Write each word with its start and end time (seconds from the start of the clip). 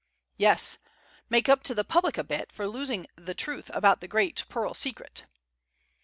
"Yes 0.35 0.79
make 1.29 1.47
up 1.47 1.61
to 1.61 1.75
the 1.75 1.83
public 1.83 2.17
a 2.17 2.23
bit 2.23 2.51
for 2.51 2.67
losing 2.67 3.05
the 3.15 3.35
truth 3.35 3.69
about 3.71 4.01
the 4.01 4.07
great 4.07 4.43
pearl 4.49 4.73
secret." 4.73 5.25